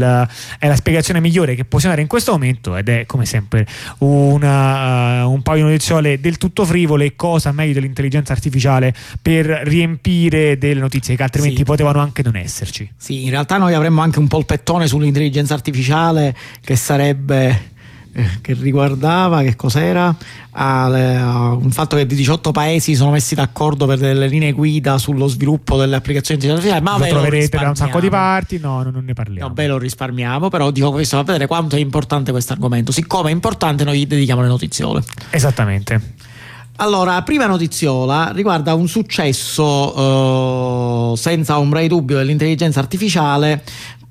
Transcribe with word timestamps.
è 0.00 0.68
la 0.68 0.76
spiegazione 0.76 1.20
migliore 1.20 1.54
che 1.54 1.64
possiamo 1.64 1.94
dare 1.94 2.02
in 2.02 2.08
questo 2.08 2.32
momento 2.32 2.76
ed 2.76 2.88
è 2.88 3.06
come 3.06 3.26
sempre 3.26 3.66
una, 3.98 5.24
uh, 5.24 5.32
un 5.32 5.42
paio 5.42 5.64
di 5.64 5.70
notiziole 5.70 6.20
del 6.20 6.38
tutto 6.38 6.64
frivole 6.64 7.14
cosa 7.16 7.52
meglio 7.52 7.74
dell'intelligenza 7.74 8.32
artificiale 8.32 8.94
per 9.20 9.46
riempire 9.64 10.58
delle 10.58 10.80
notizie 10.80 11.16
che 11.16 11.22
altrimenti 11.22 11.58
sì. 11.58 11.64
potevano 11.64 12.00
anche 12.00 12.22
non 12.22 12.36
esserci 12.36 12.90
sì 12.96 13.24
in 13.24 13.30
realtà 13.30 13.56
noi 13.56 13.74
avremmo 13.74 14.00
anche 14.00 14.18
un 14.18 14.28
polpettone 14.28 14.86
sull'intelligenza 14.86 15.54
artificiale 15.54 16.34
che 16.60 16.76
sarebbe 16.76 17.78
eh, 18.12 18.40
che 18.40 18.54
riguardava 18.54 19.42
che 19.42 19.56
cos'era? 19.56 20.14
Al 20.52 21.60
fatto 21.70 21.96
che 21.96 22.06
18 22.06 22.50
paesi 22.50 22.94
sono 22.94 23.12
messi 23.12 23.34
d'accordo 23.34 23.86
per 23.86 23.98
delle 23.98 24.26
linee 24.26 24.52
guida 24.52 24.98
sullo 24.98 25.28
sviluppo 25.28 25.76
delle 25.76 25.96
applicazioni 25.96 26.40
digitali 26.40 26.82
ma 26.82 26.98
lo 26.98 27.06
troverete 27.06 27.56
da 27.56 27.68
un 27.68 27.76
sacco 27.76 28.00
di 28.00 28.08
parti. 28.08 28.58
No 28.58 28.82
non 28.82 29.04
ne 29.04 29.12
parliamo. 29.12 29.48
No, 29.48 29.54
beh 29.54 29.66
lo 29.66 29.78
risparmiamo 29.78 30.48
però 30.48 30.70
dico 30.70 30.90
questo 30.90 31.16
fa 31.16 31.22
vedere 31.22 31.46
quanto 31.46 31.76
è 31.76 31.78
importante 31.78 32.32
questo 32.32 32.52
argomento. 32.52 32.92
Siccome 32.92 33.30
è 33.30 33.32
importante 33.32 33.84
noi 33.84 34.06
dedichiamo 34.06 34.42
le 34.42 34.48
notiziole. 34.48 35.02
Esattamente. 35.30 36.28
Allora, 36.80 37.20
prima 37.22 37.44
notiziola 37.44 38.32
riguarda 38.34 38.72
un 38.72 38.88
successo 38.88 41.12
uh, 41.12 41.14
senza 41.14 41.58
ombra 41.58 41.80
di 41.80 41.88
dubbio 41.88 42.16
dell'intelligenza 42.16 42.80
artificiale 42.80 43.62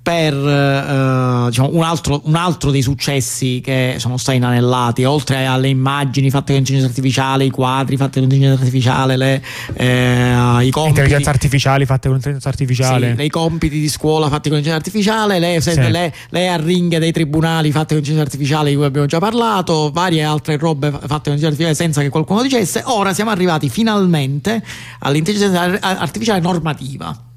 per 0.09 0.33
eh, 0.33 1.45
diciamo, 1.49 1.69
un, 1.71 1.83
altro, 1.83 2.21
un, 2.23 2.33
altro, 2.33 2.71
dei 2.71 2.81
successi 2.81 3.61
che 3.63 3.95
sono 3.99 4.17
stati 4.17 4.37
inanellati, 4.37 5.03
oltre 5.03 5.45
alle 5.45 5.67
immagini 5.67 6.31
fatte 6.31 6.47
con 6.47 6.55
intelligenza 6.55 6.89
artificiale, 6.89 7.45
i 7.45 7.51
quadri 7.51 7.95
fatti 7.95 8.13
con 8.13 8.23
intelligenza 8.23 8.59
artificiale, 8.59 9.17
le, 9.17 9.43
eh, 9.75 10.65
i 10.65 10.71
compiti. 10.71 10.97
Intelligenza 10.97 11.29
artificiali 11.29 11.85
fatte 11.85 12.07
con 12.07 12.15
intelligenza 12.15 12.49
artificiale. 12.49 13.15
Sì, 13.15 13.23
i 13.23 13.29
compiti 13.29 13.79
di 13.79 13.87
scuola 13.87 14.29
fatti 14.29 14.49
con 14.49 14.57
intelligenza 14.57 14.77
artificiale, 14.77 15.37
le, 15.37 15.61
sì. 15.61 15.75
le, 15.75 16.11
le 16.27 16.47
arringhe 16.47 16.97
dei 16.97 17.11
tribunali 17.11 17.71
fatte 17.71 17.93
con 17.93 17.97
intelligenza 17.97 18.23
artificiale 18.23 18.71
di 18.71 18.75
cui 18.75 18.85
abbiamo 18.85 19.05
già 19.05 19.19
parlato, 19.19 19.91
varie 19.93 20.23
altre 20.23 20.57
robe 20.57 20.89
fatte 20.89 21.05
con 21.05 21.11
intelligenza 21.13 21.47
artificiale 21.49 21.75
senza 21.75 22.01
che 22.01 22.09
qualcuno 22.09 22.41
dicesse. 22.41 22.81
Ora 22.85 23.13
siamo 23.13 23.29
arrivati 23.29 23.69
finalmente 23.69 24.63
all'intelligenza 25.01 25.79
artificiale 25.79 26.39
normativa 26.39 27.27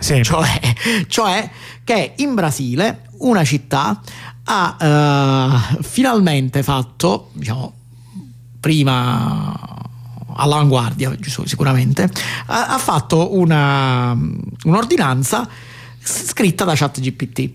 sì. 0.00 0.22
Cioè, 0.22 0.48
cioè, 1.08 1.48
che 1.90 2.12
in 2.18 2.34
Brasile 2.34 3.08
una 3.18 3.42
città 3.42 4.00
ha 4.44 4.76
uh, 5.76 5.82
finalmente 5.82 6.62
fatto, 6.62 7.30
diciamo, 7.32 7.72
prima 8.60 9.52
all'avanguardia, 10.34 11.12
sicuramente, 11.44 12.08
ha, 12.46 12.68
ha 12.68 12.78
fatto 12.78 13.34
una, 13.36 14.16
un'ordinanza 14.64 15.48
scritta 16.00 16.64
da 16.64 16.76
ChatGPT. 16.76 17.50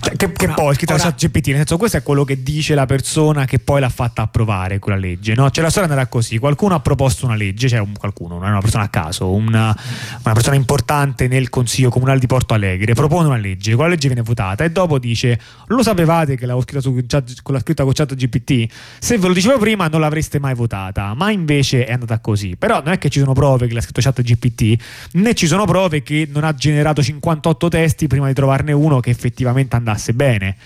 Cioè, 0.00 0.16
che, 0.16 0.32
che, 0.32 0.48
poi 0.48 0.74
scritto 0.74 0.94
ora... 0.94 1.10
GPT, 1.10 1.48
nel 1.48 1.56
senso 1.56 1.76
questo 1.76 1.98
è 1.98 2.02
quello 2.02 2.24
che 2.24 2.42
dice 2.42 2.74
la 2.74 2.86
persona 2.86 3.44
che 3.44 3.58
poi 3.58 3.80
l'ha 3.80 3.88
fatta 3.90 4.22
approvare 4.22 4.78
quella 4.78 4.98
legge, 4.98 5.34
no? 5.34 5.50
Cioè 5.50 5.62
la 5.62 5.70
storia 5.70 5.88
è 5.88 5.92
andata 5.92 6.08
così, 6.08 6.38
qualcuno 6.38 6.74
ha 6.74 6.80
proposto 6.80 7.26
una 7.26 7.34
legge, 7.34 7.68
cioè 7.68 7.80
un, 7.80 7.92
qualcuno, 7.96 8.38
non 8.38 8.46
è 8.46 8.50
una 8.50 8.60
persona 8.60 8.84
a 8.84 8.88
caso, 8.88 9.30
una, 9.30 9.76
una, 10.24 10.34
persona 10.34 10.56
importante 10.56 11.28
nel 11.28 11.50
Consiglio 11.50 11.90
Comunale 11.90 12.18
di 12.18 12.26
Porto 12.26 12.54
Alegre, 12.54 12.94
propone 12.94 13.26
una 13.26 13.36
legge, 13.36 13.74
quella 13.74 13.90
legge 13.90 14.06
viene 14.08 14.22
votata 14.22 14.64
e 14.64 14.70
dopo 14.70 14.98
dice 14.98 15.38
lo 15.66 15.82
sapevate 15.82 16.34
che 16.36 16.46
l'avevo 16.46 16.62
scritta 16.62 16.80
su, 16.80 16.92
con 17.42 17.54
la 17.54 17.60
scritta 17.60 17.84
con 17.84 17.92
chat 17.92 18.14
GPT? 18.14 18.72
Se 18.98 19.18
ve 19.18 19.28
lo 19.28 19.34
dicevo 19.34 19.58
prima 19.58 19.86
non 19.88 20.00
l'avreste 20.00 20.38
mai 20.38 20.54
votata, 20.54 21.12
ma 21.14 21.30
invece 21.30 21.84
è 21.84 21.92
andata 21.92 22.18
così. 22.20 22.56
Però 22.56 22.82
non 22.82 22.94
è 22.94 22.98
che 22.98 23.10
ci 23.10 23.18
sono 23.18 23.34
prove 23.34 23.66
che 23.66 23.74
l'ha 23.74 23.80
scritto 23.82 24.00
chat 24.00 24.22
GPT, 24.22 24.82
né 25.12 25.34
ci 25.34 25.46
sono 25.46 25.66
prove 25.66 26.02
che 26.02 26.26
non 26.32 26.44
ha 26.44 26.54
generato 26.54 27.02
58 27.02 27.68
testi 27.68 28.06
prima 28.06 28.26
di 28.28 28.34
trovarne 28.34 28.72
uno 28.72 29.00
che 29.00 29.10
effettivamente 29.10 29.76
andasse 29.76 29.89
andasse 29.90 30.12
bene. 30.12 30.56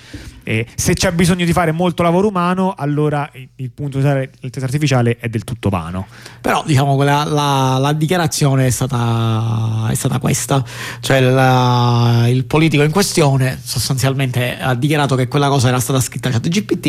E 0.47 0.67
se 0.75 0.92
c'è 0.92 1.11
bisogno 1.12 1.47
di 1.47 1.53
fare 1.53 1.72
molto 1.72 2.03
lavoro 2.03 2.28
umano, 2.28 2.75
allora 2.77 3.31
il 3.56 3.70
punto 3.70 3.98
di 3.98 4.05
usare 4.05 4.20
l'intelligenza 4.20 4.66
artificiale 4.66 5.16
è 5.19 5.28
del 5.28 5.42
tutto 5.42 5.70
vano. 5.70 6.06
Però 6.41 6.62
diciamo 6.66 6.98
che 6.98 7.04
la, 7.04 7.25
la, 7.25 7.78
la, 7.78 7.93
dichiarazione 7.94 8.66
è 8.66 8.71
stata, 8.71 9.88
è 9.91 9.94
stata 9.94 10.19
questa, 10.19 10.62
cioè 11.00 11.21
la, 11.21 12.26
il 12.28 12.44
politico 12.44 12.82
in 12.82 12.91
questione 12.91 13.59
sostanzialmente 13.62 14.59
ha 14.59 14.75
dichiarato 14.75 15.16
che 15.16 15.28
quella 15.28 15.48
cosa 15.48 15.69
era 15.69 15.81
stata 15.81 16.00
scritta 16.00 16.28
a 16.28 16.32
ChatGPT 16.32 16.87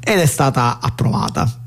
ed 0.00 0.18
è 0.18 0.26
stata 0.26 0.78
approvata. 0.80 1.60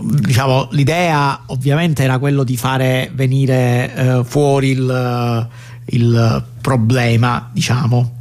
Diciamo, 0.00 0.68
l'idea 0.72 1.42
ovviamente 1.46 2.04
era 2.04 2.18
quello 2.18 2.44
di 2.44 2.56
fare 2.56 3.10
venire 3.14 3.94
eh, 3.94 4.24
fuori 4.24 4.68
il 4.68 5.48
il 5.90 6.44
problema, 6.60 7.48
diciamo. 7.52 8.16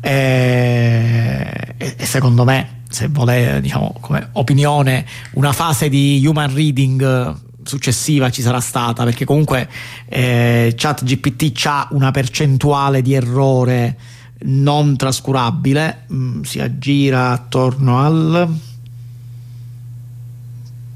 E, 0.00 1.74
e 1.76 2.04
secondo 2.04 2.44
me, 2.44 2.82
se 2.88 3.08
vuole, 3.08 3.60
diciamo, 3.60 3.94
come 4.00 4.28
opinione, 4.32 5.04
una 5.32 5.52
fase 5.52 5.88
di 5.88 6.22
human 6.26 6.54
reading 6.54 7.40
successiva 7.64 8.30
ci 8.30 8.42
sarà 8.42 8.60
stata 8.60 9.04
perché 9.04 9.24
comunque 9.24 9.68
eh, 10.06 10.74
ChatGPT 10.76 11.64
ha 11.66 11.88
una 11.92 12.10
percentuale 12.10 13.02
di 13.02 13.14
errore 13.14 13.96
non 14.44 14.96
trascurabile 14.96 16.06
mm, 16.12 16.42
si 16.42 16.60
aggira 16.60 17.30
attorno 17.30 18.00
al 18.00 18.52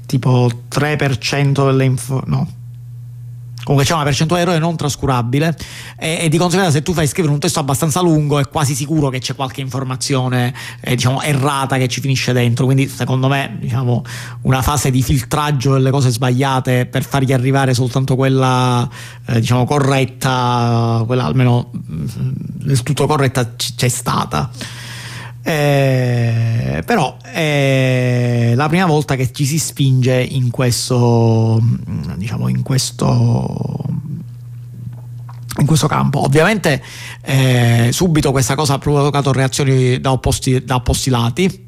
tipo 0.05 0.49
3% 0.69 1.65
delle 1.65 1.85
info 1.85 2.21
no 2.25 2.55
comunque 3.67 3.83
c'è 3.83 3.95
una 3.95 4.05
percentuale 4.05 4.43
di 4.43 4.49
errore 4.49 4.63
non 4.63 4.77
trascurabile. 4.77 5.53
E, 5.99 6.19
e, 6.21 6.29
di 6.29 6.37
conseguenza 6.37 6.73
se 6.73 6.83
tu 6.83 6.93
fai 6.93 7.05
scrivere 7.05 7.33
un 7.33 7.39
testo 7.39 7.59
abbastanza 7.59 7.99
lungo 8.01 8.39
è 8.39 8.47
quasi 8.47 8.73
sicuro 8.73 9.09
che 9.09 9.19
c'è 9.19 9.35
qualche 9.35 9.59
informazione 9.59 10.53
eh, 10.79 10.95
diciamo 10.95 11.21
errata 11.21 11.77
che 11.77 11.89
ci 11.89 11.99
finisce 11.99 12.31
dentro. 12.31 12.63
Quindi 12.63 12.87
secondo 12.87 13.27
me 13.27 13.57
diciamo 13.59 14.03
una 14.43 14.61
fase 14.61 14.89
di 14.89 15.03
filtraggio 15.03 15.73
delle 15.73 15.91
cose 15.91 16.11
sbagliate 16.11 16.85
per 16.85 17.03
fargli 17.03 17.33
arrivare 17.33 17.73
soltanto 17.73 18.15
quella 18.15 18.87
eh, 19.25 19.41
diciamo 19.41 19.65
corretta 19.65 21.03
quella 21.05 21.25
almeno 21.25 21.71
mm, 21.75 22.05
del 22.63 22.81
tutto 22.83 23.05
corretta 23.05 23.53
c- 23.53 23.75
c'è 23.75 23.89
stata. 23.89 24.49
Eh, 25.43 26.66
la 28.67 28.73
prima 28.73 28.85
volta 28.85 29.15
che 29.15 29.31
ci 29.31 29.45
si 29.45 29.57
spinge 29.57 30.21
in 30.21 30.51
questo, 30.51 31.61
diciamo, 32.15 32.49
in 32.49 32.61
questo, 32.63 33.85
in 35.59 35.65
questo 35.65 35.87
campo. 35.87 36.23
Ovviamente 36.23 36.83
eh, 37.21 37.89
subito 37.91 38.31
questa 38.31 38.55
cosa 38.55 38.73
ha 38.73 38.77
provocato 38.77 39.31
reazioni 39.31 39.99
da 40.01 40.11
opposti, 40.11 40.63
da 40.63 40.75
opposti 40.75 41.09
lati. 41.09 41.67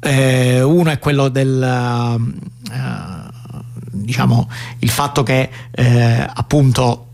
Eh, 0.00 0.60
uno 0.62 0.90
è 0.90 0.98
quello 0.98 1.28
del 1.28 2.18
uh, 2.70 3.34
diciamo 3.90 4.48
il 4.80 4.90
fatto 4.90 5.22
che 5.22 5.48
eh, 5.70 6.30
appunto 6.32 7.05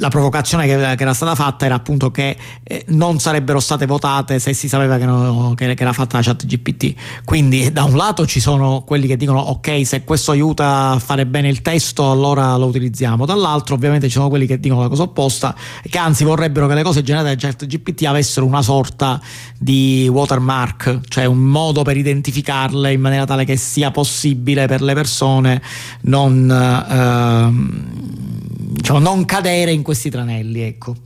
la 0.00 0.08
provocazione 0.08 0.66
che, 0.66 0.76
che, 0.76 1.02
era 1.02 1.14
stata 1.14 1.34
fatta 1.34 1.66
era 1.66 1.74
appunto 1.74 2.10
che 2.10 2.36
eh, 2.62 2.84
non 2.88 3.18
sarebbero 3.20 3.60
state 3.60 3.86
votate 3.86 4.38
se 4.38 4.52
si 4.54 4.68
sapeva 4.68 4.96
che, 4.98 5.04
no, 5.04 5.52
che, 5.54 5.74
che, 5.74 5.82
era 5.82 5.92
fatta 5.92 6.16
la 6.16 6.22
chat 6.22 6.46
GPT. 6.46 6.94
Quindi 7.24 7.70
da 7.70 7.84
un 7.84 7.96
lato 7.96 8.26
ci 8.26 8.40
sono 8.40 8.82
quelli 8.86 9.06
che 9.06 9.16
dicono 9.16 9.40
ok 9.40 9.86
se 9.86 10.04
questo 10.04 10.32
aiuta 10.32 10.90
a 10.90 10.98
fare 10.98 11.26
bene 11.26 11.48
il 11.48 11.62
testo 11.62 12.10
allora 12.10 12.56
lo 12.56 12.66
utilizziamo, 12.66 13.26
dall'altro 13.26 13.74
ovviamente 13.74 14.06
ci 14.06 14.14
sono 14.14 14.28
quelli 14.28 14.46
che 14.46 14.58
dicono 14.58 14.80
la 14.80 14.88
cosa 14.88 15.02
opposta, 15.02 15.54
che 15.82 15.98
anzi 15.98 16.24
vorrebbero 16.24 16.66
che 16.66 16.74
le 16.74 16.82
cose 16.82 17.02
generate 17.02 17.34
da 17.34 17.48
chat 17.48 17.66
GPT 17.66 18.04
avessero 18.04 18.46
una 18.46 18.62
sorta 18.62 19.20
di 19.58 20.08
watermark, 20.10 21.00
cioè 21.08 21.26
un 21.26 21.38
modo 21.38 21.82
per 21.82 21.96
identificarle 21.96 22.92
in 22.92 23.00
maniera 23.00 23.26
tale 23.26 23.44
che 23.44 23.56
sia 23.56 23.90
possibile 23.90 24.66
per 24.66 24.80
le 24.80 24.94
persone 24.94 25.62
non... 26.02 26.50
Ehm, 26.90 28.39
diciamo, 28.80 28.98
non 28.98 29.24
cadere 29.24 29.72
in 29.72 29.82
questi 29.82 30.10
tranelli. 30.10 30.60
Ecco. 30.60 30.96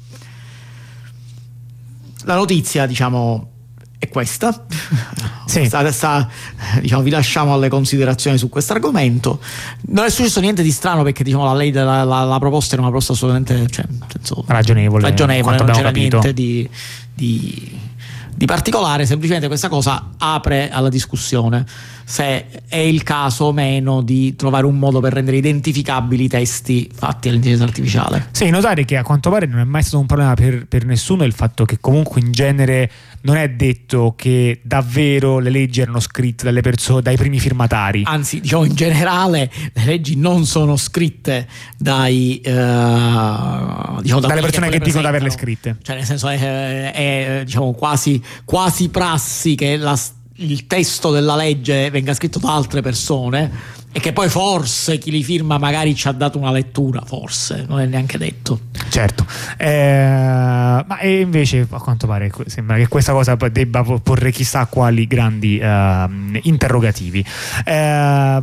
La 2.24 2.36
notizia, 2.36 2.86
diciamo, 2.86 3.50
è 3.98 4.08
questa. 4.08 4.64
Sì. 5.46 5.66
Sta, 5.66 6.28
diciamo, 6.80 7.02
vi 7.02 7.10
lasciamo 7.10 7.52
alle 7.52 7.68
considerazioni 7.68 8.38
su 8.38 8.48
questo 8.48 8.72
argomento. 8.72 9.38
Non 9.88 10.06
è 10.06 10.10
successo 10.10 10.40
niente 10.40 10.62
di 10.62 10.72
strano 10.72 11.02
perché 11.04 11.22
diciamo, 11.22 11.44
la, 11.44 11.54
lei, 11.54 11.70
la, 11.70 12.02
la, 12.02 12.24
la 12.24 12.38
proposta 12.38 12.72
era 12.72 12.80
una 12.80 12.90
proposta 12.90 13.12
assolutamente 13.12 13.68
cioè, 13.68 13.84
senso, 14.10 14.42
ragionevole. 14.48 15.02
ragionevole 15.02 15.58
non 15.58 15.66
c'era 15.66 15.88
capito. 15.88 16.18
niente 16.18 16.32
di, 16.32 16.68
di, 17.14 17.78
di 18.44 18.46
particolare, 18.46 19.06
semplicemente 19.06 19.48
questa 19.48 19.68
cosa 19.68 20.10
apre 20.18 20.70
alla 20.70 20.90
discussione 20.90 21.64
se 22.04 22.46
è 22.68 22.76
il 22.76 23.02
caso 23.02 23.46
o 23.46 23.52
meno 23.52 24.02
di 24.02 24.36
trovare 24.36 24.66
un 24.66 24.78
modo 24.78 25.00
per 25.00 25.14
rendere 25.14 25.38
identificabili 25.38 26.24
i 26.24 26.28
testi 26.28 26.88
fatti 26.94 27.28
all'intelligenza 27.28 27.64
artificiale. 27.64 28.28
Sì, 28.30 28.50
notare 28.50 28.84
che 28.84 28.96
a 28.98 29.02
quanto 29.02 29.30
pare 29.30 29.46
non 29.46 29.60
è 29.60 29.64
mai 29.64 29.82
stato 29.82 29.98
un 29.98 30.06
problema 30.06 30.34
per, 30.34 30.66
per 30.66 30.84
nessuno 30.84 31.24
il 31.24 31.32
fatto 31.32 31.64
che 31.64 31.78
comunque 31.80 32.20
in 32.20 32.30
genere 32.30 32.90
non 33.22 33.36
è 33.36 33.48
detto 33.48 34.12
che 34.16 34.60
davvero 34.62 35.38
le 35.38 35.48
leggi 35.48 35.80
erano 35.80 35.98
scritte 35.98 36.44
dalle 36.44 36.60
persone, 36.60 37.00
dai 37.00 37.16
primi 37.16 37.38
firmatari. 37.40 38.02
Anzi, 38.04 38.40
diciamo 38.40 38.64
in 38.64 38.74
generale 38.74 39.50
le 39.72 39.84
leggi 39.84 40.16
non 40.16 40.44
sono 40.44 40.76
scritte 40.76 41.48
dai, 41.78 42.42
uh, 42.44 43.93
diciamo, 44.04 44.20
da 44.20 44.28
dalle 44.28 44.42
persone 44.42 44.68
che, 44.68 44.78
che 44.78 44.84
dicono 44.84 45.02
di 45.02 45.08
averle 45.08 45.30
scritte. 45.30 45.76
Cioè, 45.82 45.96
nel 45.96 46.04
senso, 46.04 46.28
è, 46.28 46.92
è 46.92 47.42
diciamo, 47.44 47.72
quasi, 47.72 48.22
quasi 48.44 48.90
prassi 48.90 49.54
che 49.54 49.76
la, 49.76 49.98
il 50.36 50.66
testo 50.66 51.10
della 51.10 51.34
legge 51.34 51.90
venga 51.90 52.12
scritto 52.12 52.38
da 52.38 52.54
altre 52.54 52.82
persone 52.82 53.82
e 53.96 54.00
che 54.00 54.12
poi 54.12 54.28
forse 54.28 54.98
chi 54.98 55.10
li 55.12 55.22
firma 55.22 55.56
magari 55.56 55.94
ci 55.94 56.08
ha 56.08 56.12
dato 56.12 56.36
una 56.36 56.50
lettura, 56.50 57.02
forse, 57.06 57.64
non 57.66 57.80
è 57.80 57.86
neanche 57.86 58.18
detto. 58.18 58.58
Certo, 58.90 59.24
eh, 59.56 60.84
ma 60.86 61.02
invece 61.02 61.66
a 61.70 61.78
quanto 61.80 62.06
pare 62.06 62.30
sembra 62.46 62.76
che 62.76 62.88
questa 62.88 63.12
cosa 63.12 63.36
debba 63.36 63.84
porre 63.84 64.32
chissà 64.32 64.66
quali 64.66 65.06
grandi 65.06 65.58
eh, 65.58 66.08
interrogativi. 66.42 67.24
Eh, 67.64 68.42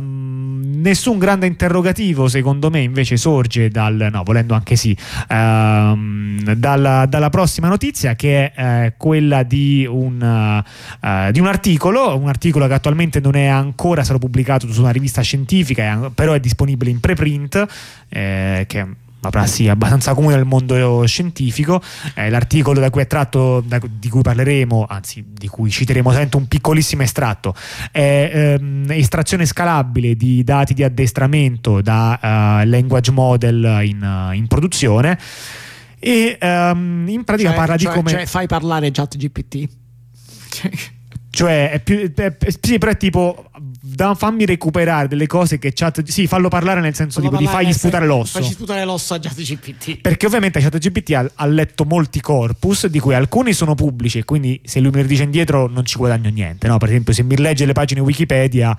nessun 0.82 1.18
grande 1.18 1.46
interrogativo 1.46 2.28
secondo 2.28 2.68
me 2.68 2.80
invece 2.80 3.16
sorge 3.16 3.68
dal, 3.70 4.08
no 4.10 4.22
volendo 4.24 4.54
anche 4.54 4.76
sì, 4.76 4.96
ehm, 5.28 6.54
dalla, 6.54 7.06
dalla, 7.06 7.30
prossima 7.30 7.68
notizia 7.68 8.14
che 8.14 8.52
è 8.52 8.84
eh, 8.84 8.94
quella 8.96 9.42
di 9.44 9.86
un, 9.88 10.20
uh, 10.20 11.30
di 11.30 11.40
un 11.40 11.46
articolo, 11.46 12.18
un 12.18 12.28
articolo 12.28 12.66
che 12.66 12.74
attualmente 12.74 13.20
non 13.20 13.36
è 13.36 13.46
ancora 13.46 14.02
stato 14.02 14.18
pubblicato 14.18 14.70
su 14.70 14.80
una 14.80 14.90
rivista 14.90 15.22
scientifica 15.22 16.10
però 16.14 16.32
è 16.32 16.40
disponibile 16.40 16.90
in 16.90 17.00
preprint, 17.00 17.66
eh, 18.08 18.64
che 18.66 18.86
una 19.22 19.30
prassi 19.30 19.68
abbastanza 19.68 20.14
comune 20.14 20.34
nel 20.34 20.44
mondo 20.44 21.06
scientifico. 21.06 21.80
Eh, 22.14 22.28
l'articolo 22.28 22.80
da 22.80 22.90
cui 22.90 23.02
è 23.02 23.06
tratto, 23.06 23.60
da, 23.60 23.80
di 23.80 24.08
cui 24.08 24.20
parleremo, 24.20 24.86
anzi 24.88 25.24
di 25.28 25.46
cui 25.46 25.70
citeremo 25.70 26.08
solamente 26.08 26.36
un 26.36 26.48
piccolissimo 26.48 27.02
estratto, 27.02 27.54
è 27.92 28.30
ehm, 28.32 28.86
estrazione 28.90 29.46
scalabile 29.46 30.16
di 30.16 30.42
dati 30.42 30.74
di 30.74 30.82
addestramento 30.82 31.80
da 31.80 32.18
uh, 32.20 32.68
language 32.68 33.12
model 33.12 33.80
in, 33.84 34.30
in 34.34 34.46
produzione. 34.48 35.18
E 36.00 36.36
um, 36.40 37.04
in 37.06 37.22
pratica 37.22 37.50
cioè, 37.50 37.58
parla 37.58 37.76
cioè, 37.76 37.88
di 37.92 37.96
come. 37.96 38.10
Cioè 38.10 38.26
fai 38.26 38.48
parlare 38.48 38.90
ChatGPT. 38.90 39.68
Cioè, 41.34 41.70
è 41.70 41.80
più, 41.80 42.12
è, 42.12 42.36
sì, 42.60 42.76
però 42.76 42.92
è 42.92 42.96
tipo 42.98 43.50
da, 43.84 44.14
fammi 44.14 44.46
recuperare 44.46 45.08
delle 45.08 45.26
cose 45.26 45.58
che 45.58 45.72
chat 45.74 46.04
sì 46.04 46.28
fallo 46.28 46.48
parlare 46.48 46.80
nel 46.80 46.94
senso 46.94 47.20
tipo, 47.20 47.36
di 47.36 47.46
fagli 47.46 47.72
sputare 47.72 48.06
l'osso. 48.06 48.40
Fagli 48.40 48.52
sputare 48.52 48.84
l'osso 48.84 49.14
a 49.14 49.18
ChatGPT. 49.18 50.00
Perché 50.00 50.26
ovviamente 50.26 50.60
ChatGPT 50.60 51.10
ha, 51.14 51.28
ha 51.34 51.46
letto 51.46 51.84
molti 51.84 52.20
corpus 52.20 52.86
di 52.86 53.00
cui 53.00 53.14
alcuni 53.14 53.52
sono 53.52 53.74
pubblici 53.74 54.18
e 54.18 54.24
quindi 54.24 54.60
se 54.64 54.78
lui 54.78 54.92
mi 54.92 55.04
dice 55.04 55.24
indietro 55.24 55.66
non 55.66 55.84
ci 55.84 55.96
guadagno 55.96 56.30
niente 56.30 56.68
no? 56.68 56.78
per 56.78 56.90
esempio 56.90 57.12
se 57.12 57.24
mi 57.24 57.36
legge 57.36 57.66
le 57.66 57.72
pagine 57.72 58.00
Wikipedia 58.00 58.78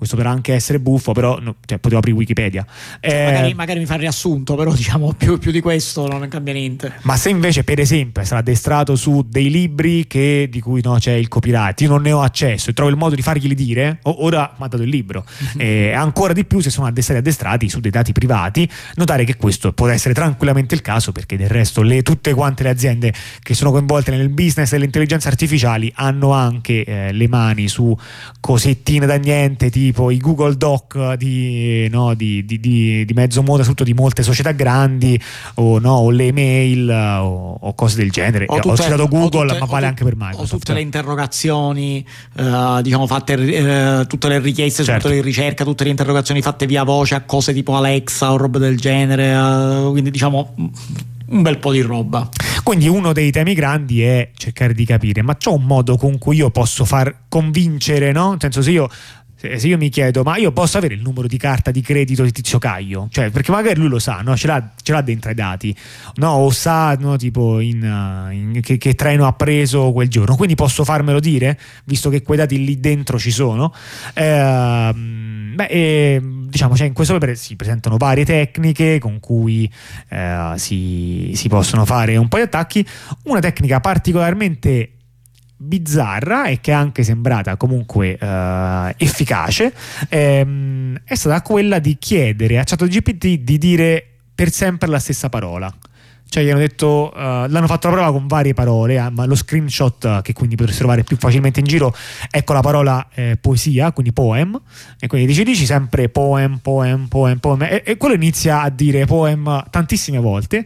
questo 0.00 0.16
potrà 0.16 0.30
anche 0.30 0.54
essere 0.54 0.80
buffo, 0.80 1.12
però 1.12 1.38
no, 1.40 1.56
cioè, 1.66 1.78
potevo 1.78 1.98
aprire 1.98 2.16
Wikipedia. 2.16 2.64
Cioè, 3.00 3.12
eh, 3.12 3.24
magari, 3.24 3.52
magari, 3.52 3.78
mi 3.80 3.84
fa 3.84 3.94
il 3.96 4.00
riassunto, 4.00 4.54
però 4.54 4.72
diciamo 4.72 5.12
più, 5.12 5.38
più, 5.38 5.50
di 5.50 5.60
questo 5.60 6.06
non 6.06 6.26
cambia 6.28 6.54
niente. 6.54 6.94
Ma 7.02 7.18
se 7.18 7.28
invece, 7.28 7.64
per 7.64 7.80
esempio, 7.80 8.24
sarà 8.24 8.40
addestrato 8.40 8.96
su 8.96 9.26
dei 9.28 9.50
libri 9.50 10.06
che, 10.06 10.48
di 10.50 10.60
cui 10.60 10.80
no, 10.82 10.94
c'è 10.94 11.12
il 11.12 11.28
copyright, 11.28 11.78
io 11.82 11.90
non 11.90 12.00
ne 12.00 12.12
ho 12.12 12.22
accesso 12.22 12.70
e 12.70 12.72
trovo 12.72 12.88
il 12.88 12.96
modo 12.96 13.14
di 13.14 13.20
farglieli 13.20 13.54
dire, 13.54 13.98
ora 14.04 14.54
mi 14.58 14.64
ha 14.64 14.68
dato 14.68 14.82
il 14.82 14.88
libro. 14.88 15.22
e 15.58 15.92
ancora 15.92 16.32
di 16.32 16.46
più 16.46 16.60
se 16.60 16.70
sono 16.70 16.86
addestrati 16.86 17.18
addestrati 17.18 17.68
su 17.68 17.80
dei 17.80 17.90
dati 17.90 18.12
privati, 18.12 18.66
notare 18.94 19.24
che 19.24 19.36
questo 19.36 19.74
può 19.74 19.86
essere 19.88 20.14
tranquillamente 20.14 20.74
il 20.74 20.80
caso, 20.80 21.12
perché 21.12 21.36
del 21.36 21.50
resto 21.50 21.82
le, 21.82 22.00
tutte 22.00 22.32
quante 22.32 22.62
le 22.62 22.70
aziende 22.70 23.12
che 23.42 23.52
sono 23.52 23.70
coinvolte 23.70 24.12
nel 24.12 24.30
business 24.30 24.70
delle 24.70 24.86
intelligenze 24.86 25.28
artificiali 25.28 25.92
hanno 25.94 26.32
anche 26.32 26.84
eh, 26.84 27.12
le 27.12 27.28
mani 27.28 27.68
su 27.68 27.94
cosettine 28.40 29.04
da 29.04 29.16
niente, 29.16 29.68
tipo 29.68 29.89
tipo 29.90 30.10
i 30.10 30.18
Google 30.18 30.56
Doc 30.56 31.14
di, 31.14 31.88
no, 31.90 32.14
di, 32.14 32.44
di, 32.44 32.58
di 32.58 33.12
mezzo 33.12 33.42
moda, 33.42 33.62
soprattutto 33.62 33.84
di 33.84 33.94
molte 33.94 34.22
società 34.22 34.52
grandi, 34.52 35.20
o, 35.54 35.78
no, 35.78 35.94
o 35.94 36.10
le 36.10 36.26
email 36.26 36.88
o, 36.90 37.58
o, 37.60 37.74
cose 37.74 37.96
del 37.96 38.10
genere. 38.10 38.46
Tutte, 38.46 38.68
Ho 38.68 38.76
citato 38.76 39.08
Google, 39.08 39.48
tutte, 39.48 39.58
ma 39.58 39.66
vale 39.66 39.86
anche 39.86 40.04
per 40.04 40.14
Microsoft. 40.16 40.52
O 40.52 40.58
tutte 40.58 40.72
le 40.74 40.80
interrogazioni, 40.80 42.04
uh, 42.36 42.80
diciamo, 42.80 43.06
fatte, 43.06 43.34
uh, 43.34 44.06
tutte 44.06 44.28
le 44.28 44.38
richieste, 44.38 44.84
certo. 44.84 45.02
tutte 45.02 45.14
le 45.14 45.22
ricerche, 45.22 45.64
tutte 45.64 45.84
le 45.84 45.90
interrogazioni 45.90 46.40
fatte 46.40 46.66
via 46.66 46.84
voce 46.84 47.16
a 47.16 47.22
cose 47.22 47.52
tipo 47.52 47.74
Alexa 47.74 48.32
o 48.32 48.36
roba 48.36 48.58
del 48.58 48.78
genere. 48.78 49.34
Uh, 49.34 49.90
quindi, 49.90 50.10
diciamo 50.10 50.54
un 51.30 51.42
bel 51.42 51.58
po' 51.58 51.72
di 51.72 51.80
roba. 51.80 52.28
Quindi 52.62 52.88
uno 52.88 53.12
dei 53.12 53.30
temi 53.30 53.54
grandi 53.54 54.02
è 54.02 54.30
cercare 54.36 54.74
di 54.74 54.84
capire, 54.84 55.22
ma 55.22 55.36
c'è 55.36 55.50
un 55.50 55.64
modo 55.64 55.96
con 55.96 56.18
cui 56.18 56.36
io 56.36 56.50
posso 56.50 56.84
far 56.84 57.22
convincere, 57.28 58.12
no? 58.12 58.30
Nel 58.30 58.38
senso 58.40 58.62
se 58.62 58.70
io 58.70 58.88
se 59.40 59.66
io 59.66 59.78
mi 59.78 59.88
chiedo, 59.88 60.22
ma 60.22 60.36
io 60.36 60.52
posso 60.52 60.76
avere 60.76 60.92
il 60.92 61.00
numero 61.00 61.26
di 61.26 61.38
carta 61.38 61.70
di 61.70 61.80
credito 61.80 62.22
di 62.22 62.30
Tizio 62.30 62.58
Caio? 62.58 63.08
Cioè, 63.10 63.30
perché 63.30 63.50
magari 63.50 63.80
lui 63.80 63.88
lo 63.88 63.98
sa, 63.98 64.20
no? 64.20 64.36
ce, 64.36 64.46
l'ha, 64.46 64.70
ce, 64.82 64.92
l'ha, 64.92 65.00
dentro 65.00 65.30
i 65.30 65.34
dati, 65.34 65.74
no? 66.16 66.32
o 66.32 66.50
sa 66.50 66.94
no? 67.00 67.16
tipo 67.16 67.58
in, 67.60 67.80
in, 68.32 68.60
che, 68.60 68.76
che, 68.76 68.94
treno 68.94 69.26
ha 69.26 69.32
preso 69.32 69.92
quel 69.92 70.08
giorno, 70.08 70.36
quindi 70.36 70.54
posso 70.56 70.84
farmelo 70.84 71.20
dire, 71.20 71.58
visto 71.84 72.10
che 72.10 72.22
quei 72.22 72.36
dati 72.36 72.62
lì 72.62 72.78
dentro 72.80 73.18
ci 73.18 73.30
sono. 73.30 73.72
Eh, 74.12 74.92
beh, 74.92 75.66
eh, 75.66 76.22
diciamo, 76.22 76.76
cioè 76.76 76.88
in 76.88 76.92
questo 76.92 77.14
paper 77.14 77.34
si 77.36 77.56
presentano 77.56 77.96
varie 77.96 78.26
tecniche 78.26 78.98
con 78.98 79.20
cui 79.20 79.70
eh, 80.10 80.52
si, 80.56 81.32
si 81.34 81.48
possono 81.48 81.86
fare 81.86 82.18
un 82.18 82.28
po' 82.28 82.36
di 82.36 82.42
attacchi. 82.42 82.86
Una 83.24 83.40
tecnica 83.40 83.80
particolarmente 83.80 84.96
bizzarra 85.62 86.46
e 86.46 86.60
che 86.60 86.70
è 86.70 86.74
anche 86.74 87.02
sembrata 87.02 87.58
comunque 87.58 88.16
uh, 88.18 88.94
efficace 88.96 89.74
ehm, 90.08 91.02
è 91.04 91.14
stata 91.14 91.42
quella 91.42 91.78
di 91.78 91.98
chiedere 91.98 92.58
a 92.58 92.64
ChatGPT 92.64 93.40
di 93.40 93.58
dire 93.58 94.06
per 94.34 94.50
sempre 94.50 94.88
la 94.88 94.98
stessa 94.98 95.28
parola. 95.28 95.70
Cioè 96.26 96.44
gli 96.44 96.48
hanno 96.48 96.60
detto 96.60 97.12
uh, 97.12 97.18
l'hanno 97.18 97.66
fatto 97.66 97.88
la 97.88 97.94
prova 97.94 98.12
con 98.12 98.26
varie 98.26 98.54
parole 98.54 98.94
eh, 98.94 99.10
ma 99.10 99.26
lo 99.26 99.34
screenshot 99.34 100.04
uh, 100.04 100.22
che 100.22 100.32
quindi 100.32 100.54
potreste 100.54 100.80
trovare 100.80 101.02
più 101.02 101.16
facilmente 101.16 101.58
in 101.58 101.66
giro 101.66 101.92
ecco 102.30 102.52
la 102.52 102.60
parola 102.60 103.08
eh, 103.12 103.36
poesia 103.38 103.90
quindi 103.90 104.12
poem 104.12 104.58
e 105.00 105.08
quindi 105.08 105.26
dici 105.26 105.42
dici 105.42 105.66
sempre 105.66 106.08
poem 106.08 106.58
poem 106.58 107.08
poem 107.08 107.38
poem 107.38 107.62
e, 107.62 107.82
e 107.84 107.96
quello 107.96 108.14
inizia 108.14 108.62
a 108.62 108.70
dire 108.70 109.06
poem 109.06 109.64
tantissime 109.70 110.18
volte 110.18 110.64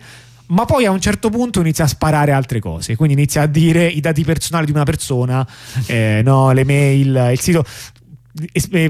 ma 0.55 0.65
poi 0.65 0.87
a 0.87 0.91
un 0.91 1.01
certo 1.01 1.31
punto 1.31 1.61
inizia 1.61 1.85
a 1.85 1.89
sparare 1.89 2.33
altre 2.33 2.61
cose, 2.61 2.97
quindi 2.97 3.15
inizia 3.15 3.43
a 3.43 3.47
dire 3.47 3.87
i 3.87 4.01
dati 4.01 4.25
personali 4.25 4.67
di 4.67 4.73
una 4.73 4.85
persona, 4.85 5.47
eh, 5.87 6.23
no, 6.25 6.53
le 6.53 6.65
mail, 6.65 7.31
il 7.33 7.41
sito. 7.41 7.65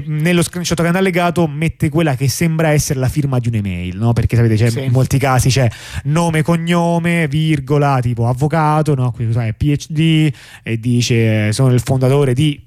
Nello 0.05 0.41
screenshot 0.41 0.81
che 0.81 0.87
hanno 0.87 0.97
allegato 0.97 1.45
mette 1.47 1.89
quella 1.89 2.15
che 2.15 2.27
sembra 2.27 2.69
essere 2.69 2.99
la 2.99 3.09
firma 3.09 3.37
di 3.37 3.49
un'email, 3.49 3.95
no? 3.95 4.11
perché 4.11 4.35
sapete 4.35 4.55
c'è 4.55 4.69
sì. 4.71 4.83
in 4.85 4.91
molti 4.91 5.19
casi 5.19 5.49
c'è 5.49 5.69
nome, 6.05 6.41
cognome, 6.41 7.27
virgola, 7.27 7.99
tipo 8.01 8.27
avvocato, 8.27 8.95
no? 8.95 9.11
qui 9.11 9.25
PhD 9.25 10.33
e 10.63 10.79
dice 10.79 11.51
sono 11.51 11.71
il 11.71 11.81
fondatore 11.81 12.33
di 12.33 12.65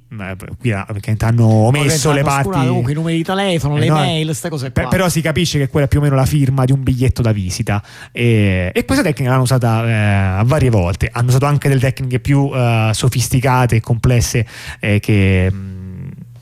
qui 0.58 0.70
perché 0.70 1.14
hanno 1.20 1.47
omesso 1.47 2.12
le 2.12 2.23
parti 2.23 2.66
comunque 2.66 2.92
i 2.92 2.94
numeri 2.94 3.16
di 3.18 3.23
telefono, 3.23 3.76
eh, 3.76 3.80
le 3.80 3.88
no, 3.88 3.94
mail, 3.94 4.25
queste 4.25 4.49
cose 4.49 4.73
qua. 4.73 4.88
però 4.88 5.08
si 5.08 5.20
capisce 5.20 5.58
che 5.58 5.68
quella 5.68 5.85
è 5.85 5.88
più 5.88 5.99
o 5.99 6.02
meno 6.02 6.14
la 6.14 6.25
firma 6.25 6.64
di 6.64 6.73
un 6.73 6.82
biglietto 6.82 7.20
da 7.20 7.32
visita 7.32 7.82
e, 8.11 8.70
e 8.73 8.85
questa 8.87 9.04
tecnica 9.04 9.30
l'hanno 9.30 9.42
usata 9.42 10.40
eh, 10.40 10.44
varie 10.44 10.70
volte 10.70 11.11
hanno 11.12 11.28
usato 11.28 11.44
anche 11.44 11.68
delle 11.68 11.80
tecniche 11.80 12.20
più 12.20 12.50
eh, 12.54 12.90
sofisticate 12.94 13.76
e 13.76 13.80
complesse 13.80 14.47
eh, 14.80 14.99
che 14.99 15.52
mh, 15.52 15.77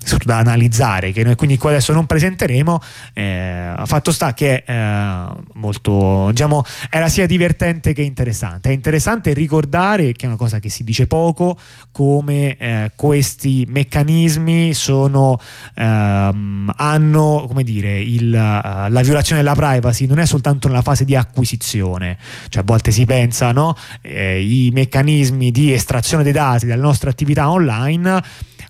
soprattutto 0.06 0.25
da 0.26 0.38
analizzare, 0.38 1.12
che 1.12 1.22
noi 1.22 1.34
quindi 1.34 1.58
qua 1.58 1.70
adesso 1.70 1.92
non 1.92 2.06
presenteremo. 2.06 2.80
Eh, 3.12 3.75
fatto 3.84 4.12
sta 4.12 4.34
che 4.34 4.64
eh, 4.66 5.26
molto, 5.54 6.28
diciamo, 6.30 6.64
era 6.90 7.08
sia 7.08 7.26
divertente 7.26 7.92
che 7.92 8.02
interessante. 8.02 8.70
È 8.70 8.72
interessante 8.72 9.32
ricordare, 9.32 10.12
che 10.12 10.25
è 10.25 10.28
una 10.28 10.36
cosa 10.36 10.58
che 10.58 10.68
si 10.68 10.84
dice 10.84 11.06
poco, 11.06 11.58
come 11.92 12.56
eh, 12.56 12.92
questi 12.94 13.66
meccanismi 13.68 14.75
sono, 14.75 15.38
ehm, 15.75 16.72
hanno, 16.76 17.44
come 17.46 17.62
dire, 17.62 18.00
il, 18.00 18.28
uh, 18.28 18.90
la 18.90 19.00
violazione 19.02 19.42
della 19.42 19.54
privacy 19.54 20.06
non 20.06 20.18
è 20.18 20.26
soltanto 20.26 20.68
nella 20.68 20.82
fase 20.82 21.04
di 21.04 21.14
acquisizione, 21.14 22.18
cioè 22.48 22.62
a 22.62 22.64
volte 22.64 22.90
si 22.90 23.04
pensa, 23.04 23.52
no? 23.52 23.76
Eh, 24.00 24.42
i 24.42 24.70
meccanismi 24.72 25.50
di 25.50 25.72
estrazione 25.72 26.22
dei 26.22 26.32
dati 26.32 26.66
dalle 26.66 26.82
nostre 26.82 27.10
attività 27.10 27.50
online 27.50 28.22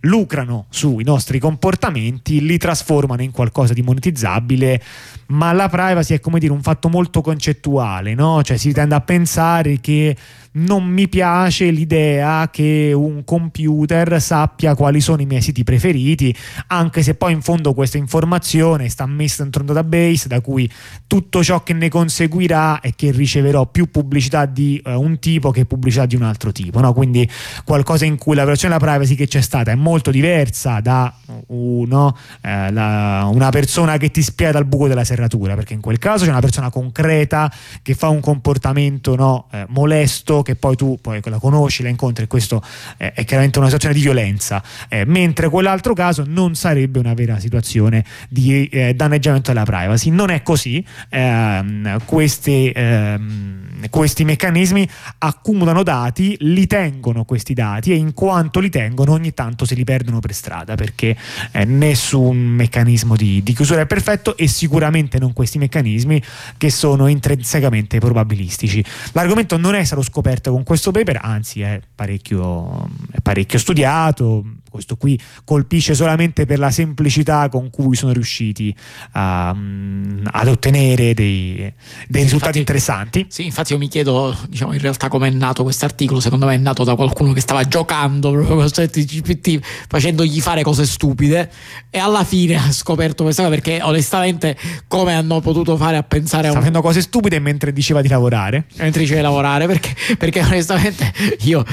lucrano 0.06 0.66
sui 0.70 1.04
nostri 1.04 1.38
comportamenti, 1.38 2.44
li 2.44 2.56
trasformano 2.56 3.22
in 3.22 3.30
qualcosa 3.30 3.75
di 3.75 3.82
monetizzabile, 3.82 4.82
ma 5.28 5.52
la 5.52 5.68
privacy 5.68 6.14
è 6.14 6.20
come 6.20 6.38
dire 6.38 6.52
un 6.52 6.62
fatto 6.62 6.88
molto 6.88 7.20
concettuale, 7.20 8.14
no? 8.14 8.42
Cioè 8.42 8.56
si 8.56 8.72
tende 8.72 8.94
a 8.94 9.00
pensare 9.00 9.80
che 9.80 10.16
non 10.56 10.84
mi 10.84 11.08
piace 11.08 11.70
l'idea 11.70 12.48
che 12.50 12.92
un 12.94 13.25
computer 13.25 14.20
sappia 14.20 14.75
quali 14.75 15.00
sono 15.00 15.20
i 15.22 15.26
miei 15.26 15.42
siti 15.42 15.64
preferiti, 15.64 16.34
anche 16.68 17.02
se 17.02 17.14
poi 17.14 17.32
in 17.32 17.42
fondo 17.42 17.75
questa 17.75 17.98
informazione 17.98 18.88
sta 18.88 19.06
messa 19.06 19.42
dentro 19.42 19.62
un 19.62 19.66
database 19.66 20.28
da 20.28 20.40
cui 20.40 20.70
tutto 21.06 21.42
ciò 21.42 21.62
che 21.62 21.72
ne 21.75 21.88
conseguirà 21.88 22.80
è 22.80 22.94
che 22.94 23.10
riceverò 23.10 23.66
più 23.66 23.90
pubblicità 23.90 24.46
di 24.46 24.80
uh, 24.84 25.00
un 25.00 25.18
tipo 25.18 25.50
che 25.50 25.66
pubblicità 25.66 26.06
di 26.06 26.16
un 26.16 26.22
altro 26.22 26.52
tipo. 26.52 26.80
No? 26.80 26.92
Quindi 26.92 27.28
qualcosa 27.64 28.04
in 28.04 28.16
cui 28.16 28.34
la 28.34 28.44
versione 28.44 28.76
della 28.76 28.92
privacy 28.92 29.14
che 29.14 29.26
c'è 29.26 29.40
stata 29.40 29.70
è 29.70 29.75
molto 29.75 30.10
diversa 30.10 30.80
da 30.80 31.12
uno, 31.48 32.16
eh, 32.42 32.72
la, 32.72 33.28
una 33.32 33.50
persona 33.50 33.96
che 33.98 34.10
ti 34.10 34.22
spia 34.22 34.52
dal 34.52 34.64
buco 34.64 34.88
della 34.88 35.04
serratura, 35.04 35.54
perché 35.54 35.75
in 35.75 35.80
quel 35.80 35.98
caso 35.98 36.25
c'è 36.25 36.30
una 36.30 36.40
persona 36.40 36.70
concreta 36.70 37.52
che 37.82 37.94
fa 37.94 38.08
un 38.08 38.20
comportamento 38.20 39.14
no, 39.16 39.48
eh, 39.52 39.66
molesto 39.68 40.42
che 40.46 40.54
poi 40.54 40.76
tu 40.76 40.96
poi 41.02 41.20
la 41.24 41.38
conosci, 41.40 41.82
la 41.82 41.88
incontri 41.88 42.22
e 42.22 42.26
questo 42.28 42.62
eh, 42.98 43.12
è 43.12 43.24
chiaramente 43.24 43.58
una 43.58 43.66
situazione 43.66 43.96
di 43.96 44.00
violenza, 44.00 44.62
eh, 44.88 45.04
mentre 45.04 45.48
quell'altro 45.48 45.92
caso 45.92 46.24
non 46.24 46.54
sarebbe 46.54 47.00
una 47.00 47.14
vera 47.14 47.40
situazione 47.40 48.04
di 48.28 48.68
eh, 48.68 48.94
danneggiamento 48.94 49.52
della 49.52 49.64
privacy. 49.64 50.10
Non 50.10 50.30
è 50.30 50.42
così, 50.44 50.84
ehm, 51.08 51.98
questi, 52.04 52.70
ehm, 52.72 53.88
questi 53.90 54.24
meccanismi 54.24 54.88
accumulano 55.18 55.82
dati, 55.82 56.36
li 56.40 56.68
tengono 56.68 57.24
questi 57.24 57.52
dati 57.52 57.90
e 57.90 57.96
in 57.96 58.14
quanto 58.14 58.60
li 58.60 58.70
tengono 58.70 59.12
ogni 59.12 59.34
tanto 59.34 59.64
se 59.64 59.74
li 59.74 59.82
perdono 59.82 60.20
per 60.20 60.32
strada 60.32 60.76
perché 60.76 61.16
eh, 61.50 61.64
nessun 61.64 62.36
meccanismo 62.36 63.16
di, 63.16 63.42
di 63.42 63.52
chiusura 63.52 63.80
è 63.80 63.86
perfetto 63.86 64.36
e 64.36 64.46
sicuramente 64.46 65.18
non 65.18 65.32
questi 65.32 65.58
meccanismi 65.58 66.22
che 66.56 66.70
sono 66.70 67.08
intrinsecamente 67.08 67.98
probabilistici. 67.98 68.84
L'argomento 69.10 69.56
non 69.56 69.74
è 69.74 69.82
stato 69.82 70.02
scoperto 70.02 70.25
scoperta 70.26 70.50
con 70.50 70.64
questo 70.64 70.90
paper, 70.90 71.21
anzi 71.23 71.61
è 71.61 71.80
parecchio, 71.95 72.88
è 73.12 73.21
parecchio 73.21 73.59
studiato, 73.59 74.45
questo 74.70 74.96
qui 74.96 75.18
colpisce 75.44 75.94
solamente 75.94 76.46
per 76.46 76.58
la 76.58 76.70
semplicità 76.70 77.49
con 77.49 77.70
cui 77.70 77.96
sono 77.96 78.12
riusciti 78.12 78.75
a, 79.12 79.52
um, 79.54 80.23
ad 80.30 80.49
ottenere 80.49 81.14
dei, 81.14 81.54
dei 81.56 81.73
sì, 82.08 82.23
risultati 82.23 82.30
infatti, 82.30 82.58
interessanti. 82.58 83.26
Sì, 83.28 83.44
infatti 83.44 83.73
io 83.73 83.78
mi 83.78 83.88
chiedo 83.88 84.37
diciamo, 84.49 84.73
in 84.73 84.80
realtà 84.80 85.08
come 85.08 85.28
è 85.28 85.30
nato 85.30 85.62
questo 85.62 85.85
articolo, 85.85 86.20
secondo 86.20 86.46
me 86.46 86.54
è 86.54 86.58
nato 86.58 86.85
da 86.85 86.94
qualcuno 86.94 87.32
che 87.32 87.40
stava 87.40 87.64
giocando 87.64 88.30
proprio 88.30 88.56
con 88.56 88.66
GPT 88.66 89.61
facendogli 89.88 90.40
fare 90.40 90.62
cose 90.62 90.87
stupide 90.87 91.50
e 91.90 91.99
alla 91.99 92.25
fine 92.25 92.56
ha 92.56 92.73
scoperto 92.73 93.23
questa 93.23 93.42
cosa 93.42 93.54
perché 93.54 93.80
onestamente 93.82 94.56
come 94.88 95.14
hanno 95.14 95.40
potuto 95.40 95.76
fare 95.76 95.96
a 95.96 96.02
pensare 96.02 96.49
a... 96.49 96.50
Sta 96.50 96.58
un... 96.58 96.64
facendo 96.64 96.82
cose 96.87 97.00
stupide 97.00 97.38
mentre 97.38 97.73
diceva 97.73 98.00
di 98.02 98.08
lavorare. 98.08 98.66
Mentre 98.76 99.00
diceva 99.00 99.20
di 99.20 99.26
lavorare 99.26 99.66
perché, 99.66 99.94
perché 100.16 100.40
onestamente 100.40 101.12
io 101.40 101.64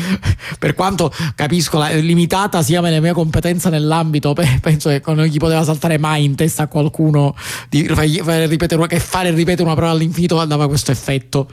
per 0.60 0.74
quanto 0.76 1.12
capisco 1.36 1.78
la 1.78 1.90
limitata 1.92 2.62
sia 2.62 2.82
le 2.94 3.02
mie 3.02 3.14
competenze 3.14 3.70
nell'ambito, 3.70 4.34
penso 4.62 4.90
che 4.90 5.02
non 5.08 5.26
gli 5.26 5.38
poteva 5.38 5.64
saltare 5.64 5.98
mai 5.98 6.24
in 6.24 6.36
testa 6.36 6.64
a 6.64 6.68
qualcuno 6.68 7.36
di 7.70 7.86
fare 7.86 8.48
ripetere, 8.48 8.88
che 8.88 9.00
fare 9.00 9.32
ripetere 9.32 9.64
una 9.64 9.76
parola 9.76 9.94
all'infinito 9.94 10.44
dava 10.46 10.68
questo 10.68 10.92
effetto. 10.92 11.50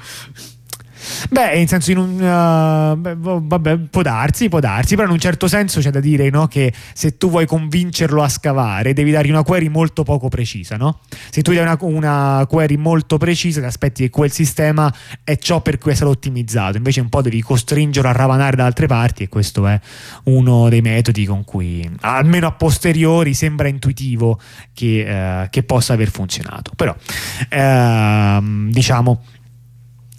Beh, 1.28 1.58
in 1.58 1.68
senso 1.68 1.90
in 1.90 1.98
un 1.98 2.14
uh, 2.14 2.96
beh, 2.96 3.16
vabbè, 3.16 3.76
può 3.90 4.02
darsi, 4.02 4.48
può 4.48 4.60
darsi, 4.60 4.94
però 4.94 5.06
in 5.06 5.12
un 5.12 5.18
certo 5.18 5.48
senso 5.48 5.80
c'è 5.80 5.90
da 5.90 6.00
dire 6.00 6.30
no, 6.30 6.46
che 6.46 6.72
se 6.94 7.16
tu 7.16 7.28
vuoi 7.28 7.46
convincerlo 7.46 8.22
a 8.22 8.28
scavare, 8.28 8.92
devi 8.92 9.10
dargli 9.10 9.30
una 9.30 9.42
query 9.42 9.68
molto 9.68 10.02
poco 10.02 10.28
precisa, 10.28 10.76
no? 10.76 11.00
Se 11.30 11.42
tu 11.42 11.52
gli 11.52 11.56
dai 11.56 11.64
una, 11.64 11.76
una 11.80 12.46
query 12.48 12.76
molto 12.76 13.18
precisa, 13.18 13.60
ti 13.60 13.66
aspetti 13.66 14.02
che 14.04 14.10
quel 14.10 14.30
sistema 14.30 14.92
è 15.24 15.36
ciò 15.36 15.60
per 15.60 15.78
cui 15.78 15.92
è 15.92 15.94
stato 15.94 16.10
ottimizzato, 16.10 16.76
invece 16.76 17.00
un 17.00 17.08
po' 17.08 17.22
devi 17.22 17.42
costringerlo 17.42 18.08
a 18.08 18.12
ravanare 18.12 18.56
da 18.56 18.64
altre 18.64 18.86
parti 18.86 19.24
e 19.24 19.28
questo 19.28 19.66
è 19.66 19.78
uno 20.24 20.68
dei 20.68 20.80
metodi 20.80 21.26
con 21.26 21.44
cui, 21.44 21.88
almeno 22.00 22.46
a 22.46 22.52
posteriori, 22.52 23.34
sembra 23.34 23.68
intuitivo 23.68 24.40
che, 24.72 25.44
uh, 25.44 25.48
che 25.50 25.62
possa 25.62 25.92
aver 25.92 26.10
funzionato. 26.10 26.72
Però, 26.76 26.94
uh, 26.94 28.68
diciamo 28.70 29.22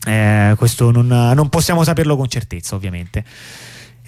eh, 0.06 0.54
questo 0.58 0.92
non, 0.92 1.08
non 1.08 1.50
possiamo 1.50 1.84
saperlo 1.84 2.16
con 2.16 2.28
certezza, 2.28 2.76
ovviamente. 2.76 3.24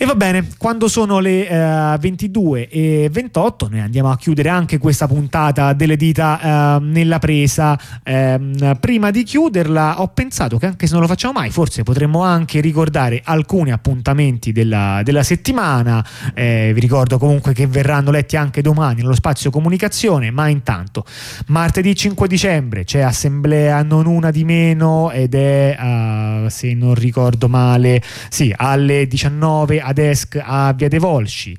E 0.04 0.06
va 0.06 0.16
bene, 0.16 0.50
quando 0.58 0.90
sono 0.90 1.20
le 1.20 1.48
uh, 1.94 1.98
22 1.98 2.68
e 2.68 3.10
28 3.10 3.70
noi 3.70 3.80
andiamo 3.80 4.12
a 4.12 4.18
chiudere 4.18 4.50
anche 4.50 4.78
questa 4.78 5.08
puntata 5.08 5.72
delle 5.72 5.96
dita 5.96 6.76
uh, 6.78 6.84
nella 6.84 7.20
presa. 7.20 7.80
Um, 8.04 8.78
prima 8.82 9.12
di 9.12 9.24
chiuderla 9.24 10.02
ho 10.02 10.10
pensato 10.10 10.58
che 10.58 10.66
anche 10.66 10.88
se 10.88 10.92
non 10.92 11.04
lo 11.04 11.08
facciamo 11.08 11.40
mai, 11.40 11.52
forse 11.52 11.84
potremmo 11.84 12.22
anche 12.22 12.60
ricordare 12.60 13.22
alcuni 13.24 13.72
appuntamenti 13.72 14.52
della, 14.52 15.00
della 15.06 15.24
settimana. 15.24 16.06
Eh, 16.34 16.72
vi 16.74 16.82
ricordo 16.82 17.18
comunque 17.18 17.54
che 17.54 17.66
verranno 17.66 18.12
letti 18.12 18.36
anche 18.36 18.62
domani 18.62 19.04
nello 19.04 19.16
spazio 19.16 19.52
comunicazione, 19.52 20.32
ma 20.32 20.50
intanto 20.50 21.06
martedì 21.46 21.96
5 21.96 22.28
dicembre 22.28 22.84
c'è 22.84 23.00
assemblea 23.00 23.82
non 23.84 24.06
una 24.06 24.32
di 24.32 24.44
meno 24.44 25.12
ed 25.12 25.34
è, 25.34 25.78
uh, 25.80 26.50
se 26.50 26.74
non 26.74 26.94
ricordo 26.94 27.48
male, 27.48 28.04
sì, 28.28 28.54
alle 28.54 29.08
19 29.08 29.80
ad 29.94 29.98
Esc 30.00 30.36
a 30.42 30.74
Via 30.74 30.88
De 30.88 30.98
Volsci 30.98 31.56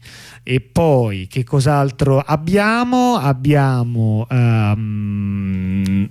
e 0.47 0.61
poi 0.61 1.27
che 1.27 1.43
cos'altro 1.43 2.21
abbiamo? 2.21 3.17
Abbiamo, 3.17 4.27
um, 4.29 6.07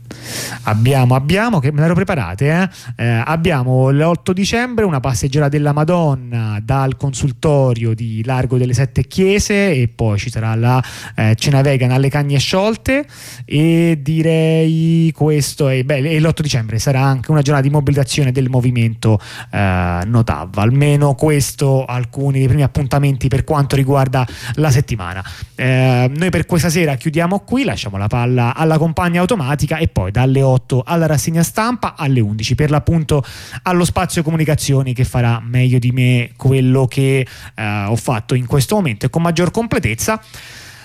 abbiamo, 0.64 1.14
abbiamo, 1.14 1.60
che 1.60 1.72
me 1.72 1.82
l'ero 1.82 1.94
preparate, 1.94 2.50
eh? 2.50 2.70
Eh, 3.04 3.22
abbiamo 3.24 3.92
l'8 3.92 4.32
dicembre 4.32 4.86
una 4.86 5.00
passeggiata 5.00 5.50
della 5.50 5.72
Madonna 5.72 6.60
dal 6.64 6.98
consultorio 6.98 7.94
di 7.94 8.24
Largo 8.26 8.58
delle 8.58 8.74
Sette 8.74 9.06
Chiese 9.06 9.72
e 9.72 9.88
poi 9.88 10.18
ci 10.18 10.32
sarà 10.32 10.56
la 10.56 10.84
eh, 11.16 11.36
cena 11.36 11.62
vegan 11.62 11.92
alle 11.92 12.10
cagne 12.10 12.40
sciolte 12.40 13.06
e 13.46 14.00
direi 14.02 15.12
questo 15.16 15.68
è, 15.68 15.84
beh, 15.84 16.10
e 16.10 16.20
l'8 16.20 16.42
dicembre 16.42 16.80
sarà 16.80 17.02
anche 17.02 17.30
una 17.30 17.44
giornata 17.44 17.68
di 17.68 17.72
mobilitazione 17.72 18.32
del 18.32 18.50
movimento 18.50 19.20
eh, 19.52 20.02
Notav, 20.06 20.58
almeno 20.58 21.14
questo 21.14 21.86
alcuni 21.86 22.40
dei 22.40 22.48
primi 22.48 22.64
appuntamenti 22.64 23.28
per 23.28 23.44
quanto 23.44 23.76
riguarda 23.76 24.22
la 24.56 24.72
settimana. 24.72 25.24
Eh, 25.56 26.12
noi 26.14 26.30
per 26.30 26.46
questa 26.46 26.70
sera 26.70 26.96
chiudiamo 26.96 27.40
qui, 27.40 27.64
lasciamo 27.64 27.98
la 27.98 28.08
palla 28.08 28.56
alla 28.56 28.78
compagna 28.78 29.22
automatica 29.22 29.78
e 29.78 29.88
poi 29.88 30.12
dalle 30.12 30.42
8 30.42 30.84
alla 30.86 31.06
rassegna 31.06 31.44
stampa 31.44 31.96
alle 31.98 32.20
11 32.20 32.56
per 32.56 32.70
l'appunto 32.70 33.24
allo 33.64 33.86
spazio 33.86 34.24
comunicazioni 34.24 34.94
che 34.94 35.04
farà 35.04 35.42
meglio 35.44 35.80
di 35.80 35.92
me 35.92 36.32
quello 36.36 36.88
che 36.88 37.28
eh, 37.56 37.86
ho 37.88 37.96
fatto 37.96 38.36
in 38.36 38.46
questo 38.46 38.76
momento 38.76 39.06
e 39.06 39.10
con 39.10 39.22
maggior 39.22 39.52
completezza. 39.52 40.22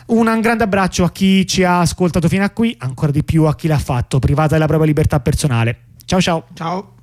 Un 0.06 0.40
grande 0.40 0.64
abbraccio 0.64 1.04
a 1.04 1.10
chi 1.10 1.46
ci 1.46 1.64
ha 1.64 1.80
ascoltato 1.80 2.28
fino 2.28 2.42
a 2.42 2.48
qui, 2.48 2.74
ancora 2.78 3.12
di 3.12 3.22
più 3.24 3.44
a 3.44 3.54
chi 3.54 3.68
l'ha 3.68 3.78
fatto 3.78 4.18
privata 4.18 4.54
della 4.54 4.66
propria 4.66 4.88
libertà 4.88 5.20
personale. 5.20 5.80
Ciao 6.06 6.20
ciao. 6.20 6.46
Ciao. 6.54 6.97